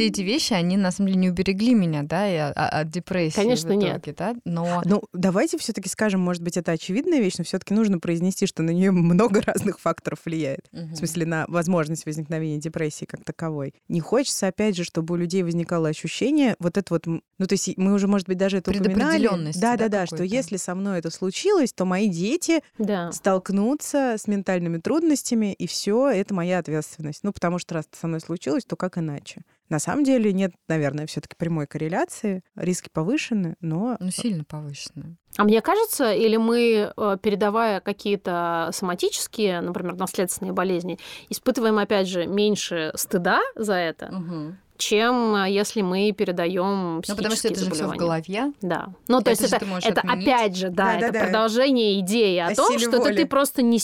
[0.02, 3.36] все эти вещи, они на самом деле не уберегли меня, да, и от, от депрессии.
[3.36, 4.16] Конечно, в итоге, нет.
[4.18, 4.36] Да?
[4.46, 4.82] Но...
[4.86, 8.72] Ну, давайте все-таки скажем, может быть, это очевидная вещь, но все-таки нужно произнести, что на
[8.72, 10.68] нее много разных факторов влияет.
[10.72, 10.94] Угу.
[10.94, 13.76] В смысле, на возможность возникновения депрессии как таковой.
[13.90, 17.78] Не хочется, опять же, чтобы у людей возникало ощущение, вот это вот, ну, то есть
[17.78, 19.30] мы уже, может быть, даже это упоминали.
[19.60, 23.12] Да, да, да, что если со мной это случилось, то мои дети да.
[23.12, 27.20] столкнутся с ментальными трудностями, и все, это моя ответственность.
[27.24, 29.44] Ну, потому что раз это со мной случилось, то как иначе?
[29.72, 32.44] На самом деле нет, наверное, все-таки прямой корреляции.
[32.58, 33.96] Риски повышены, но...
[34.02, 35.16] Ну, сильно повышены.
[35.38, 42.28] А мне кажется, или мы, э, передавая какие-то соматические, например, наследственные болезни, испытываем, опять же,
[42.28, 47.72] меньше стыда за это, угу чем а, если мы передаем Ну, потому что это же
[47.72, 48.52] все в голове.
[48.62, 48.94] Да.
[49.08, 52.48] Ну, то это есть это, это опять же, да, да это да, продолжение идеи о,
[52.48, 53.16] о том, что воли.
[53.16, 53.78] ты просто не...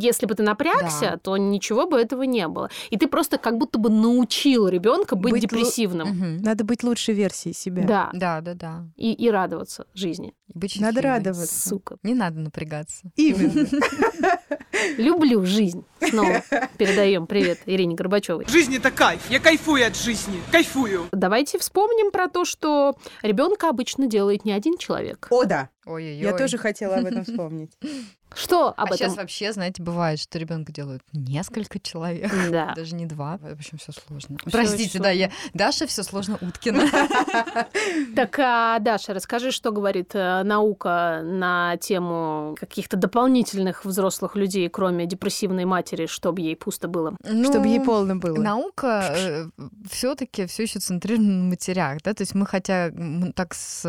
[0.00, 1.16] Если бы ты напрягся, да.
[1.18, 2.70] то ничего бы этого не было.
[2.88, 6.10] И ты просто как будто бы научил ребенка быть, быть депрессивным.
[6.10, 6.44] Угу.
[6.44, 7.82] Надо быть лучшей версией себя.
[7.82, 8.10] Да.
[8.14, 8.84] Да, да, да.
[8.96, 10.32] И, и радоваться жизни.
[10.54, 11.68] Быть надо радоваться.
[11.68, 11.98] Сука.
[12.02, 13.10] Не надо напрягаться.
[13.16, 13.66] Именно.
[14.96, 15.84] Люблю жизнь.
[16.10, 16.42] Снова
[16.76, 18.46] передаем привет Ирине Горбачевой.
[18.48, 19.20] Жизнь это кайф.
[19.30, 20.40] Я кайфую от жизни.
[20.52, 21.06] Кайфую.
[21.12, 25.26] Давайте вспомним про то, что ребенка обычно делает не один человек.
[25.30, 25.70] О, да.
[25.88, 26.18] Ой-ой-ой.
[26.18, 27.72] Я тоже хотела об этом вспомнить.
[28.34, 28.98] Что об а этом?
[28.98, 32.74] сейчас вообще, знаете, бывает, что ребенка делают несколько человек, да.
[32.74, 33.38] даже не два.
[33.38, 34.36] В общем, все сложно.
[34.42, 36.84] Всё Простите, да, я Даша, все сложно Уткина.
[38.14, 45.06] Так, а, Даша, расскажи, что говорит э, наука на тему каких-то дополнительных взрослых людей, кроме
[45.06, 48.36] депрессивной матери, чтобы ей пусто было, ну, чтобы ей полно было.
[48.36, 49.46] Наука э,
[49.90, 52.90] все-таки все еще центрирована на матерях, да, то есть мы хотя
[53.34, 53.86] так с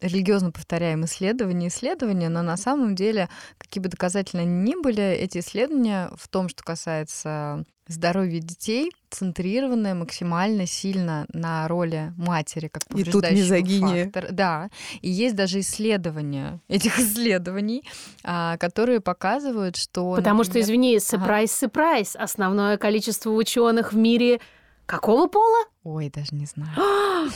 [0.00, 5.38] религиозно повторяем исследования, исследования, но на самом деле, какие бы доказательные они ни были, эти
[5.38, 13.04] исследования в том, что касается здоровья детей, центрированное максимально сильно на роли матери как И
[13.04, 14.04] тут мизогиния.
[14.04, 14.32] фактор.
[14.32, 17.84] Да, и есть даже исследования этих исследований,
[18.24, 20.14] а, которые показывают, что...
[20.16, 20.44] Потому например...
[20.44, 24.40] что, извини, сюрприз, сюрприз, основное количество ученых в мире
[24.86, 25.64] Какого пола?
[25.82, 26.70] Ой, даже не знаю.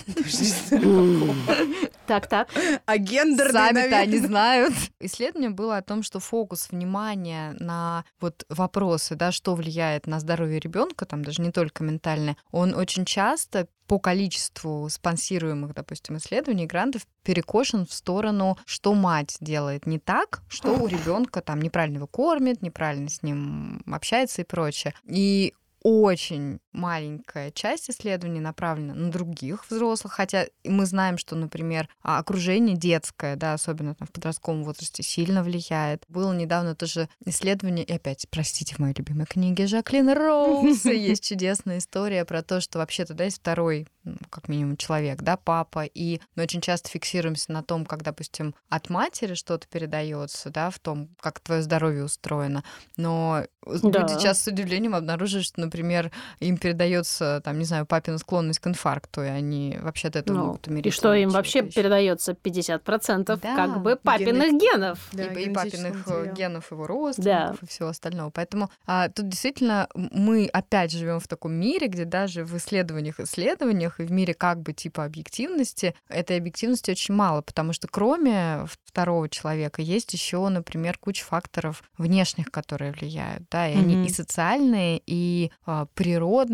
[2.06, 2.48] Так, так.
[2.86, 4.74] А гендерные, Сами-то они знают.
[4.98, 10.58] Исследование было о том, что фокус внимания на вот вопросы, да, что влияет на здоровье
[10.58, 17.06] ребенка, там даже не только ментальное, он очень часто по количеству спонсируемых, допустим, исследований, грантов
[17.22, 22.60] перекошен в сторону, что мать делает не так, что у ребенка там неправильно его кормит,
[22.60, 24.94] неправильно с ним общается и прочее.
[25.06, 32.18] И очень маленькая часть исследований направлена на других взрослых, хотя мы знаем, что, например, а,
[32.18, 36.04] окружение детское, да, особенно там, в подростковом возрасте, сильно влияет.
[36.09, 41.78] Было недавно тоже исследование, и опять, простите, в моей любимой книге Жаклин Роуз есть чудесная
[41.78, 46.20] история про то, что вообще-то, да, есть второй, ну, как минимум, человек, да, папа, и
[46.37, 51.09] мы очень часто фиксируемся на том, как, допустим, от матери что-то передается, да, в том,
[51.20, 52.62] как твое здоровье устроено,
[52.96, 53.44] но
[53.83, 54.00] Да.
[54.00, 58.66] люди часто с удивлением обнаруживают, что, например, им передается, там, не знаю, папина склонность к
[58.66, 60.87] инфаркту, и они вообще от этого Ну, могут умереть.
[60.87, 61.70] и что им вообще еще.
[61.73, 65.09] передается 50% Да, как бы папиных генов.
[65.12, 66.27] Да, и, и папиных материала.
[66.35, 67.66] генов его родственников Да.
[67.66, 68.31] и всего остального.
[68.31, 74.01] Поэтому а, тут действительно мы опять живем в таком мире, где даже в исследованиях исследованиях
[74.01, 79.29] и в мире как бы типа объективности этой объективности очень мало, потому что кроме второго
[79.29, 84.05] человека есть еще, например, куча факторов внешних, которые влияют, да, и они Мгм.
[84.05, 86.49] и социальные, и а, природные,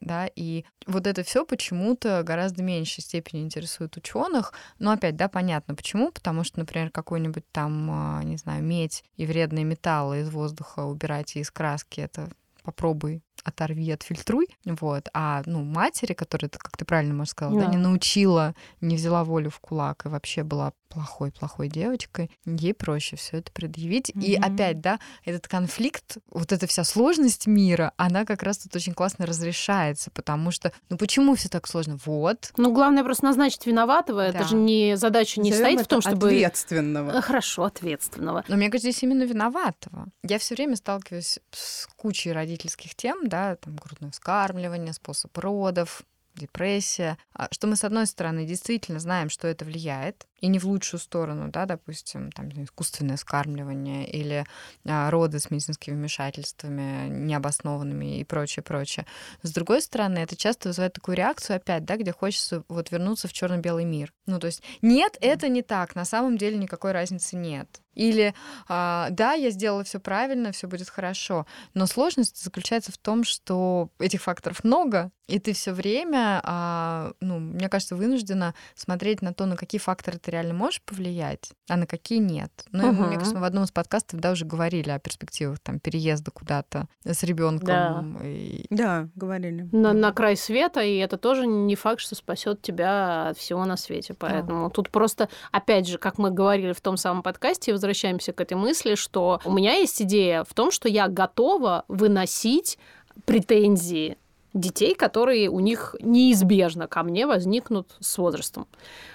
[0.00, 5.74] да, и вот это все почему-то гораздо меньшей степени интересует ученых, но опять, да, понятно
[5.74, 10.80] почему, потому что, например, какой-нибудь там, а, не знаю, медь и вредные металлы из воздуха
[10.80, 12.30] убирать и из краски, это
[12.62, 15.08] попробуй оторви, отфильтруй, вот.
[15.14, 17.70] А, ну, матери, которая, как ты правильно, можешь сказала, да, Да.
[17.70, 23.38] не научила, не взяла волю в кулак и вообще была плохой-плохой девочкой, ей проще все
[23.38, 24.10] это предъявить.
[24.14, 24.44] И Мгм.
[24.54, 29.26] опять, да, этот конфликт, вот эта вся сложность мира, она как раз тут очень классно
[29.26, 31.98] разрешается, потому что, ну почему все так сложно?
[32.06, 34.20] Вот, Ну, главное просто назначить виноватого.
[34.20, 34.44] Это Да.
[34.44, 36.26] же не задача не Назовем стоит в это том, чтобы...
[36.28, 37.10] ответственного.
[37.10, 38.44] Э, Хорошо, ответственного.
[38.48, 40.06] Но мне кажется, здесь именно виноватого.
[40.22, 46.02] Я все время сталкиваюсь с кучей родительских тем, да, там грудное вскармливание, способ родов,
[46.34, 50.64] депрессия, а, что мы, с одной стороны, действительно знаем, что это влияет, и не в
[50.64, 54.44] лучшую сторону, да, допустим, там, искусственное скармливание или
[54.84, 59.06] а, роды с медицинскими вмешательствами необоснованными и прочее, прочее.
[59.42, 63.32] С другой стороны, это часто вызывает такую реакцию опять, да, где хочется вот вернуться в
[63.32, 64.12] черно-белый мир.
[64.26, 67.80] Ну, то есть, нет, это не так, на самом деле никакой разницы нет.
[67.96, 68.34] Или
[68.68, 71.46] а, да, я сделала все правильно, все будет хорошо.
[71.72, 77.38] Но сложность заключается в том, что этих факторов много, и ты все время, а, ну,
[77.38, 81.86] мне кажется, вынуждена смотреть на то, на какие факторы ты реально можешь повлиять, а на
[81.86, 82.50] какие нет.
[82.72, 85.80] Ну, мы, мне кажется, мы в одном из подкастов да, уже говорили о перспективах там
[85.80, 88.18] переезда куда-то с ребенком.
[88.22, 88.66] И...
[88.70, 89.68] Да, говорили.
[89.72, 93.76] На, на край света, и это тоже не факт, что спасет тебя от всего на
[93.76, 94.14] свете.
[94.14, 98.54] Поэтому тут просто, опять же, как мы говорили в том самом подкасте, возвращаемся к этой
[98.54, 102.78] мысли, что у меня есть идея в том, что я готова выносить
[103.24, 104.18] претензии
[104.56, 108.66] детей, которые у них неизбежно ко мне возникнут с возрастом.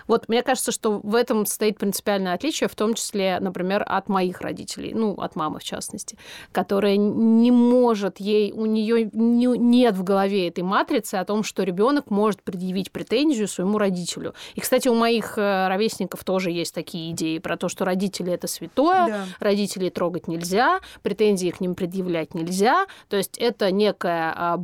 [0.08, 4.42] Вот мне кажется, что в этом стоит принципиальное отличие, в том числе, например, от моих
[4.42, 6.18] родителей, ну, от мамы в частности,
[6.52, 12.10] которая не может, ей, у нее нет в голове этой матрицы о том, что ребенок
[12.10, 14.34] может предъявить претензию своему родителю.
[14.56, 18.48] И, кстати, у моих э, ровесников тоже есть такие идеи про то, что родители это
[18.48, 19.26] святое, Да.
[19.40, 22.86] родителей трогать нельзя, претензии к ним предъявлять нельзя.
[23.08, 24.58] То есть это некое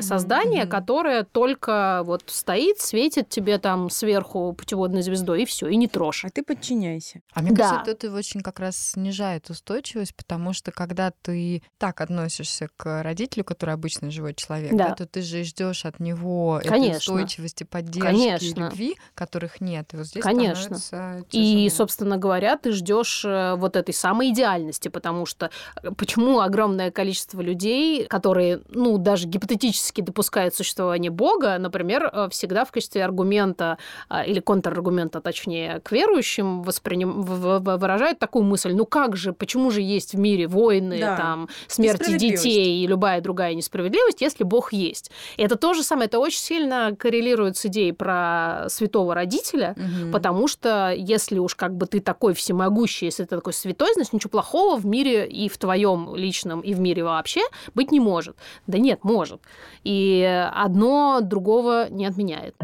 [0.00, 0.70] божественное создание, мгм.
[0.70, 6.24] которое только вот стоит, светит тебе там сверху путеводной звездой, и все, и не трожь.
[6.24, 7.20] А ты подчиняйся.
[7.32, 7.68] А мне Да.
[7.68, 13.44] кажется, это очень как раз снижает устойчивость, потому что когда ты так относишься к родителю,
[13.44, 14.88] который обычно живой человек, Да.
[14.90, 17.14] да, то ты же ждешь от него этой Конечно.
[17.14, 18.60] устойчивости, поддержки Конечно.
[18.60, 19.92] любви, которых нет.
[19.92, 20.78] И вот здесь Конечно.
[21.32, 25.50] И, собственно говоря, ты ждешь э, вот этой самой идеальности, потому что
[25.82, 32.64] э, почему огромное количество людей, которые, ну, даже гипотетически допускают существование Бога, например, э, всегда
[32.64, 37.22] в качестве аргумента а, или контраргумента, точнее, к верующим восприним...
[37.22, 41.16] выражают такую мысль, ну как же, почему же есть в мире войны, Да.
[41.16, 45.10] там, смерти детей и любая другая несправедливость, если Бог есть.
[45.36, 50.12] И это то же самое, это очень сильно коррелирует с идеей про святого родителя, Мгм.
[50.12, 54.30] Потому что если уж как бы ты такой всемогущий, если ты такой святой, значит ничего
[54.30, 57.40] плохого в мире и в твоем личном, и в мире вообще
[57.74, 58.36] быть не может.
[58.66, 59.40] Да нет, может.
[59.84, 62.54] И одно другого не отменяет.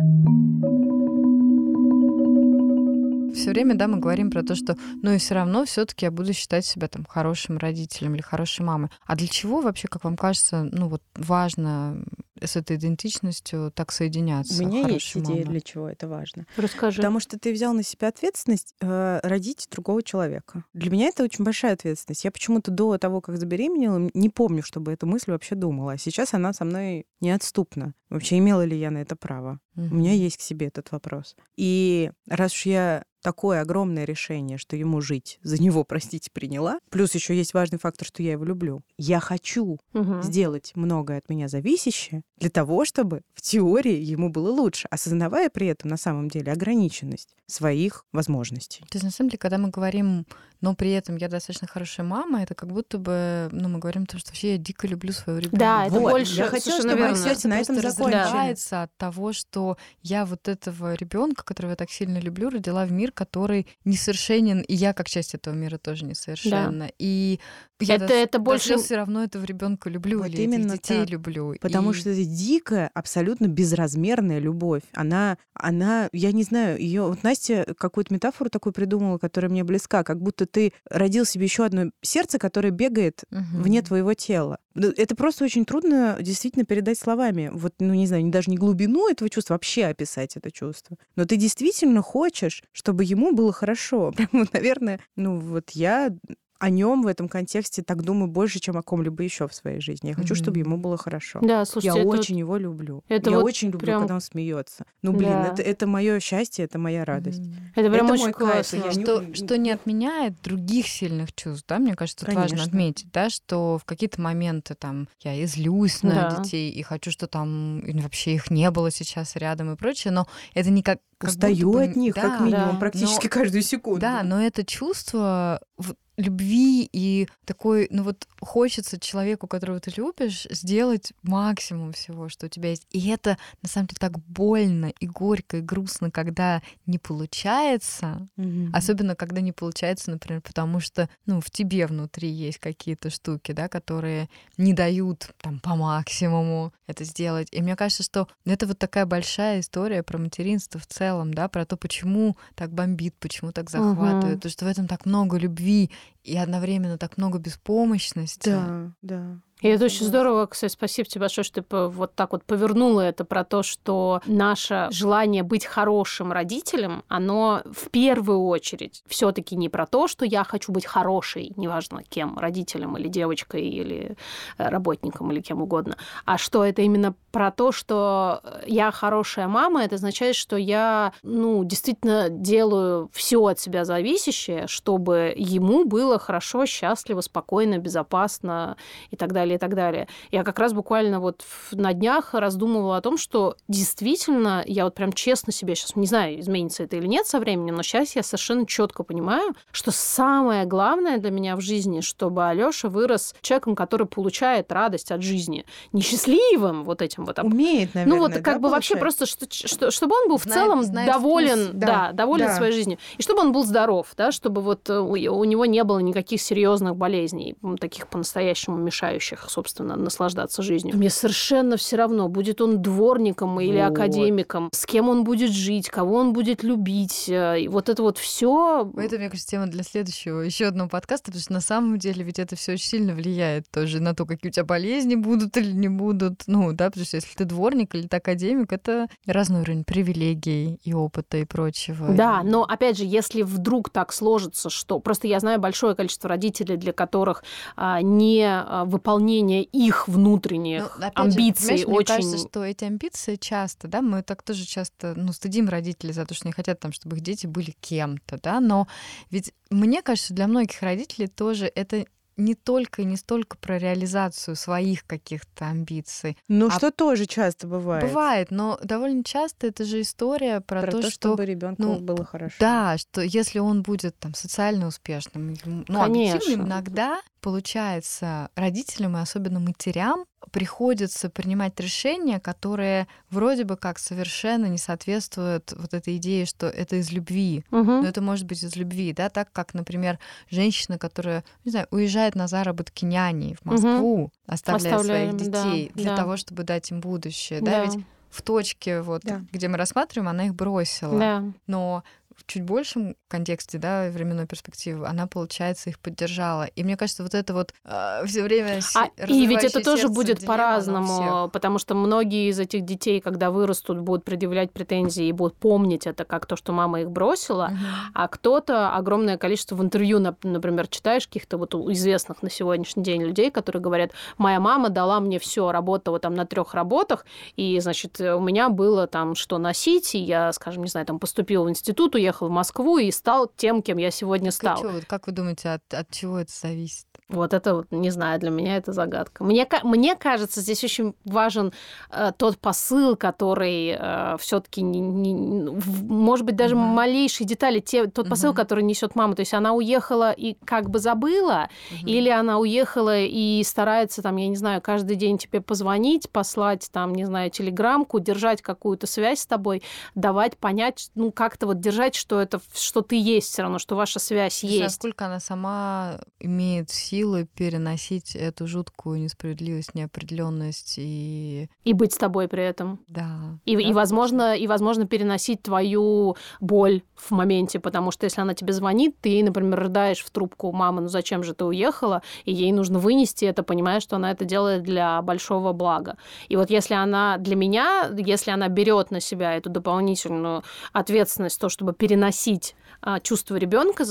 [3.36, 6.32] все время, да, мы говорим про то, что, ну и все равно все-таки я буду
[6.32, 8.90] считать себя там хорошим родителем или хорошей мамой.
[9.06, 12.02] А для чего вообще, как вам кажется, ну вот важно
[12.42, 14.62] с этой идентичностью так соединяться.
[14.62, 16.46] У меня есть хорошей идея, для чего это важно.
[16.56, 16.96] Расскажи.
[16.96, 20.64] Потому что ты взял на себя ответственность э, родить другого человека.
[20.72, 22.24] Для меня это очень большая ответственность.
[22.24, 25.92] Я почему-то до того, как забеременела, не помню, чтобы эту мысль вообще думала.
[25.92, 27.94] А сейчас она со мной неотступна.
[28.08, 29.58] Вообще, имела ли я на это право?
[29.74, 31.36] У меня есть к себе этот вопрос.
[31.56, 36.78] И раз уж я такое огромное решение, что ему жить, за него, простите, приняла.
[36.90, 38.82] Плюс еще есть важный фактор, что я его люблю.
[38.96, 40.22] Я хочу Мгм.
[40.22, 45.68] сделать многое от меня зависящее для того, чтобы в теории ему было лучше, осознавая при
[45.68, 48.80] этом на самом деле ограниченность своих возможностей.
[48.90, 50.26] То есть, на самом деле, когда мы говорим,
[50.60, 54.06] но при этом я достаточно хорошая мама, это как будто бы, ну, мы говорим о
[54.06, 55.58] том, что вообще я дико люблю своего ребенка.
[55.58, 57.16] Да, это Вот, больше я хотела, совершенно чтобы мы, верно.
[57.16, 58.74] кстати, на этом просто закончили.
[58.82, 63.12] от того, что я вот этого ребенка, которого я так сильно люблю, родила в мир,
[63.12, 66.90] который несовершенен, и я как часть этого мира тоже несовершенна.
[66.98, 67.38] И
[67.80, 71.00] я Это- до, это больше- все равно этого ребенка люблю Вот или именно этих детей
[71.00, 71.10] так.
[71.10, 71.54] люблю.
[71.60, 74.82] Потому И- что это дикая, абсолютно безразмерная любовь.
[74.92, 77.02] Она, она, я не знаю, ее.
[77.02, 81.64] Вот Настя какую-то метафору такую придумала, которая мне близка, как будто ты родил себе еще
[81.64, 83.62] одно сердце, которое бегает Мгм.
[83.62, 84.58] вне твоего тела.
[84.74, 87.50] Это просто очень трудно действительно передать словами.
[87.52, 90.96] Вот, ну, не знаю, даже не глубину этого чувства, вообще описать это чувство.
[91.16, 94.12] Но ты действительно хочешь, чтобы ему было хорошо.
[94.16, 96.10] Прям, вот, наверное, ну, вот я
[96.58, 100.08] о нем в этом контексте так думаю больше, чем о ком-либо еще в своей жизни.
[100.08, 100.68] Я хочу, чтобы Мгм.
[100.70, 101.40] ему было хорошо.
[101.42, 103.04] Да, слушайте, я это вот- очень его люблю.
[103.08, 104.84] это я вот очень люблю, прям- когда он смеется.
[105.02, 105.46] Ну, блин, Да.
[105.52, 107.40] это, это мое счастье, это моя радость.
[107.40, 107.54] Мгм.
[107.74, 108.76] Это прям Это очень мой кайф, классно.
[108.76, 112.68] не- что, не- что не отменяет других сильных чувств, да, мне кажется, тут важно Конечно.
[112.68, 116.40] отметить, да, что в какие-то моменты там я и злюсь на Да.
[116.42, 120.70] детей, и хочу, что там вообще их не было сейчас рядом и прочее, но это
[120.70, 120.98] не как...
[121.18, 122.76] как Устаю бы- от них, как да, минимум, да.
[122.78, 124.00] практически Но- каждую секунду.
[124.00, 130.46] Да, но это чувство в- любви и такой, ну вот хочется человеку, которого ты любишь,
[130.50, 132.86] сделать максимум всего, что у тебя есть.
[132.90, 138.70] И это на самом деле так больно и горько и грустно, когда не получается, Мгм.
[138.72, 143.68] Особенно, когда не получается, например, потому что, ну, в тебе внутри есть какие-то штуки, да,
[143.68, 147.48] которые не дают там по максимуму это сделать.
[147.50, 151.64] И мне кажется, что это вот такая большая история про материнство в целом, да, про
[151.64, 155.90] то, почему так бомбит, почему так захватывает, то, что в этом так много любви
[156.24, 158.50] и одновременно так много беспомощности.
[158.50, 159.40] Да, да.
[159.66, 163.24] И это очень здорово, кстати, спасибо тебе большое, что ты вот так вот повернула это
[163.24, 169.68] про то, что наше желание быть хорошим родителем, оно в первую очередь все таки не
[169.68, 174.16] про то, что я хочу быть хорошей, неважно кем, родителем или девочкой, или
[174.56, 179.82] э, работником, или кем угодно, а что это именно про то, что я хорошая мама,
[179.82, 186.66] это означает, что я, ну, действительно делаю все от себя зависящее, чтобы ему было хорошо,
[186.66, 188.76] счастливо, спокойно, безопасно
[189.10, 190.08] и так далее, и так далее.
[190.30, 191.42] Я как раз буквально вот
[191.72, 196.38] на днях раздумывала о том, что действительно, я вот прям честно себе сейчас, не знаю,
[196.40, 201.18] изменится это или нет со временем, но сейчас я совершенно четко понимаю, что самое главное
[201.18, 205.64] для меня в жизни, чтобы Алёша вырос человеком, который получает радость от жизни.
[205.92, 209.18] Не счастливым вот этим вот об- Умеет, наверное, ну вот да, как бы вообще получать?
[209.18, 211.70] просто, что, что- чтобы он был в Знает- целом знает доволен, вкус.
[211.74, 212.56] да, Да, доволен да.
[212.56, 212.98] своей жизнью.
[213.18, 216.40] И чтобы он был здоров, да, чтобы вот э, у, у него не было никаких
[216.40, 220.96] серьезных болезней, таких по-настоящему мешающих, собственно, наслаждаться жизнью.
[220.96, 223.92] Мне совершенно все равно, будет он дворником или Вот.
[223.92, 227.28] академиком, с кем он будет жить, кого он будет любить.
[227.28, 228.90] э, и вот это вот все.
[228.96, 232.38] Это, мне кажется, тема для следующего еще одного подкаста, потому что на самом деле ведь
[232.38, 235.88] это все очень сильно влияет тоже на то, какие у тебя болезни будут или не
[235.88, 236.42] будут.
[236.46, 240.94] Ну, да, потому что если ты дворник или ты академик, это разный уровень привилегий и
[240.94, 242.08] опыта и прочего.
[242.14, 246.28] Да, И- но опять же, если вдруг так сложится, что просто я знаю большое количество
[246.28, 247.42] родителей, для которых
[247.76, 248.84] а, не а,
[249.26, 252.06] выполнение их внутренних Ну, опять же, амбиций понимаешь, Мне очень.
[252.06, 256.34] кажется, что эти амбиции часто, да, мы так тоже часто, ну, стыдим родителей за то,
[256.34, 258.86] что не хотят там, чтобы их дети были кем-то, да, но
[259.30, 264.56] ведь мне кажется, для многих родителей тоже это не только и не столько про реализацию
[264.56, 266.36] своих каких-то амбиций.
[266.48, 268.06] Ну, А что тоже часто бывает.
[268.06, 271.98] Бывает, но довольно часто это же история про, Про то, то, что чтобы ребенку ну,
[271.98, 272.56] было хорошо.
[272.60, 276.62] да, что если он будет там социально успешным, ну, объективно Конечно.
[276.62, 284.78] иногда получается родителям и особенно матерям приходится принимать решения, которые вроде бы как совершенно не
[284.78, 287.64] соответствуют вот этой идее, что это из любви.
[287.70, 288.02] Мгм.
[288.02, 290.18] Но это может быть из любви, да, так как, например,
[290.50, 293.64] женщина, которая, не знаю, уезжает на заработки няней в.
[293.66, 296.16] Москву, оставляя Оставляем, своих да, детей для да.
[296.16, 299.42] того, чтобы дать им будущее, да, Да, ведь в точке, вот, Да.
[299.52, 301.18] где мы рассматриваем, она их бросила.
[301.18, 301.44] да.
[301.66, 302.04] Но
[302.36, 306.64] в чуть большем контексте, да, временной перспективы, она, получается, их поддержала.
[306.64, 308.80] И мне кажется, вот это вот э, все время...
[308.94, 314.00] А, и ведь это тоже будет по-разному, потому что многие из этих детей, когда вырастут,
[314.00, 317.78] будут предъявлять претензии и будут помнить это как то, что мама их бросила, угу.
[318.14, 323.50] а кто-то огромное количество в интервью, например, читаешь каких-то вот известных на сегодняшний день людей,
[323.50, 327.24] которые говорят, моя мама дала мне все, работала там на трех работах,
[327.56, 331.64] и, значит, у меня было там что носить, и я, скажем, не знаю, там поступила
[331.64, 334.82] в институт, уехал в Москву и стал тем, кем я сегодня стал.
[334.82, 337.06] Как, как вы думаете, от, от чего это зависит?
[337.28, 339.42] Вот это вот, не знаю, для меня это загадка.
[339.42, 341.72] Мне, мне кажется, здесь очень важен
[342.08, 346.94] э, тот посыл, который э, все-таки, не, не, может быть, даже mm-hmm.
[346.94, 348.30] малейшие детали, те, тот mm-hmm.
[348.30, 349.34] посыл, который несет мама.
[349.34, 352.04] То есть она уехала и как бы забыла, mm-hmm.
[352.06, 357.12] или она уехала и старается, там, я не знаю, каждый день тебе позвонить, послать, там,
[357.12, 359.82] не знаю, телеграммку, держать какую-то связь с тобой,
[360.14, 364.20] давать понять, ну, как-то вот держать, что это, что ты есть все равно, что ваша
[364.20, 364.80] связь есть.
[364.80, 371.70] Насколько она сама имеет силу силы переносить эту жуткую несправедливость, неопределенность и...
[371.84, 373.00] И быть с тобой при этом.
[373.08, 373.58] Да.
[373.64, 378.52] И, да, и, возможно, и, возможно, переносить твою боль в моменте, потому что если она
[378.52, 382.70] тебе звонит, ты, например, рыдаешь в трубку, мама, ну зачем же ты уехала, и ей
[382.72, 386.18] нужно вынести это, понимая, что она это делает для большого блага.
[386.50, 391.70] И вот если она для меня, если она берет на себя эту дополнительную ответственность, то,
[391.70, 392.74] чтобы переносить
[393.06, 394.04] а, чувство ребенка,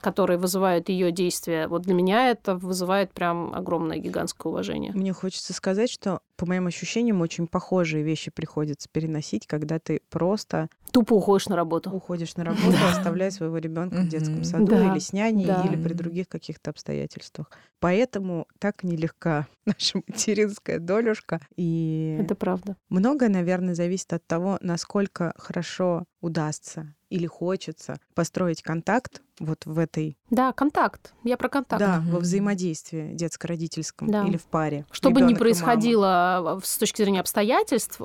[0.00, 4.92] которые вызывают ее действия, вот для меня это это вызывает прям огромное гигантское уважение.
[4.92, 10.68] Мне хочется сказать, что по моим ощущениям очень похожие вещи приходится переносить, когда ты просто
[10.90, 11.90] тупо уходишь на работу.
[11.90, 16.28] Уходишь на работу, оставляя своего ребенка в детском саду или с няней, или при других
[16.28, 17.50] каких-то обстоятельствах.
[17.80, 21.40] Поэтому так нелегка наша материнская долюшка.
[21.56, 22.76] И это правда.
[22.88, 30.18] Многое, наверное, зависит от того, насколько хорошо удастся или хочется построить контакт вот в этой...
[30.30, 31.14] Да, контакт.
[31.22, 31.78] Я про контакт.
[31.78, 34.26] Да, во взаимодействии детско-родительском да.
[34.26, 34.84] или в паре.
[34.90, 38.00] Что бы ни происходило с точки зрения обстоятельств,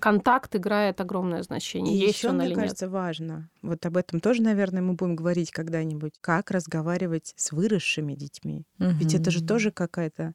[0.00, 1.94] контакт играет огромное значение.
[1.94, 2.92] И Есть еще, мне или кажется, нет.
[2.92, 3.48] важно.
[3.62, 6.14] Вот об этом тоже, наверное, мы будем говорить когда-нибудь.
[6.20, 8.64] Как разговаривать с выросшими детьми.
[8.80, 8.88] Угу.
[8.90, 10.34] Ведь это же тоже какая-то...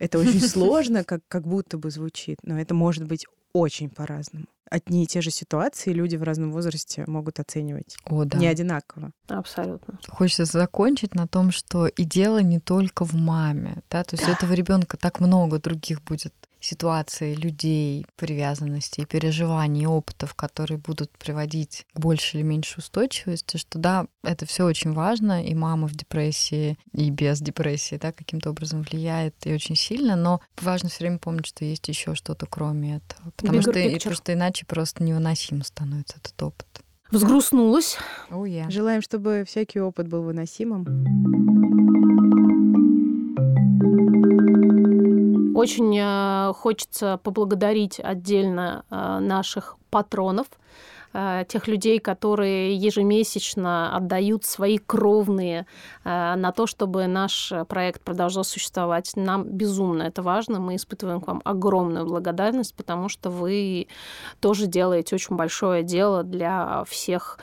[0.00, 4.46] Это очень сложно, как, как будто бы звучит, но это может быть очень по-разному.
[4.70, 8.38] Одни и те же ситуации люди в разном возрасте могут оценивать О, да.
[8.38, 9.12] не одинаково.
[9.28, 9.98] Абсолютно.
[10.08, 14.30] Хочется закончить на том, что и дело не только в маме, да, то есть да.
[14.30, 16.34] у этого ребенка так много других будет
[16.64, 24.06] ситуаций, людей, привязанностей, переживаний, опытов, которые будут приводить к большей или меньшей устойчивости, что да,
[24.22, 29.34] это все очень важно, и мама в депрессии, и без депрессии, да, каким-то образом влияет
[29.44, 33.62] и очень сильно, но важно все время помнить, что есть еще что-то кроме этого, потому
[33.62, 36.66] что, и, потому что иначе просто невыносим становится этот опыт.
[37.10, 37.96] Взгрустнулась.
[38.30, 38.70] Oh, yeah.
[38.70, 40.84] Желаем, чтобы всякий опыт был выносимым.
[45.54, 46.02] Очень э,
[46.54, 50.46] хочется поблагодарить отдельно э, наших патронов,
[51.16, 55.64] Э, тех людей, которые ежемесячно отдают свои кровные
[56.02, 59.12] э, на то, чтобы наш проект продолжал существовать.
[59.14, 60.58] Нам безумно это важно.
[60.58, 63.86] Мы испытываем к вам огромную благодарность, потому что вы
[64.40, 67.38] тоже делаете очень большое дело для всех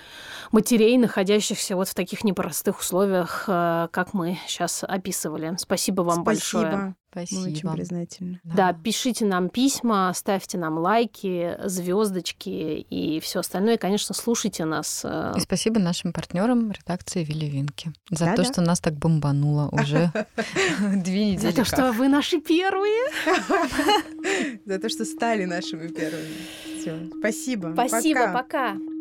[0.52, 5.56] матерей, находящихся вот в таких непростых условиях, как мы сейчас описывали.
[5.58, 6.62] Спасибо вам Спасибо.
[6.62, 6.96] большое.
[7.12, 7.42] Спасибо.
[7.42, 8.40] Мы очень признательны.
[8.46, 8.54] Да.
[8.56, 12.50] да, пишите нам письма, ставьте нам лайки, звездочки
[12.90, 13.76] и все остальное.
[13.76, 15.02] И, конечно, слушайте нас.
[15.04, 17.66] Э, и спасибо нашим партнерам редакции Вилли
[18.10, 18.48] за да, то, да?
[18.50, 20.12] что нас так бомбануло уже
[20.80, 21.52] две недели.
[21.52, 23.10] За то, что вы наши первые.
[24.66, 26.80] За то, что стали нашими первыми.
[26.80, 26.98] Все.
[27.20, 27.72] Спасибо.
[27.74, 28.32] Спасибо.
[28.32, 28.74] Пока.
[28.74, 28.92] Ну,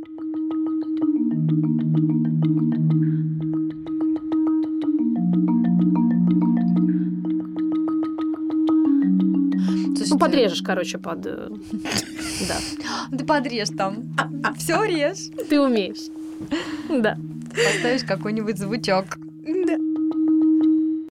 [10.21, 11.27] подрежешь, короче, под...
[11.27, 11.49] Э,
[12.49, 13.17] да.
[13.17, 14.15] Ты подрежь там.
[14.57, 15.31] Все режь.
[15.49, 16.11] Ты умеешь.
[16.89, 17.19] Да.
[17.51, 19.07] Поставишь какой-нибудь звучок.